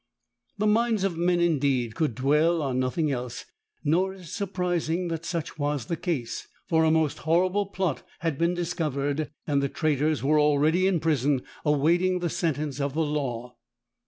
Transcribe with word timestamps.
The 0.57 0.65
minds 0.65 1.03
of 1.03 1.15
men 1.15 1.39
indeed 1.39 1.93
could 1.93 2.15
dwell 2.15 2.63
on 2.63 2.79
nothing 2.79 3.11
else; 3.11 3.45
nor 3.83 4.15
is 4.15 4.21
it 4.21 4.27
surprising 4.29 5.09
that 5.09 5.25
such 5.25 5.59
was 5.59 5.85
the 5.85 5.95
case; 5.95 6.47
for 6.67 6.83
a 6.83 6.89
most 6.89 7.19
horrible 7.19 7.67
plot 7.67 8.01
had 8.21 8.35
been 8.39 8.55
discovered, 8.55 9.29
and 9.45 9.61
the 9.61 9.69
traitors 9.69 10.23
were 10.23 10.39
already 10.39 10.87
in 10.87 11.01
prison 11.01 11.43
awaiting 11.63 12.17
the 12.17 12.31
sentence 12.31 12.81
of 12.81 12.95
the 12.95 13.05
law. 13.05 13.57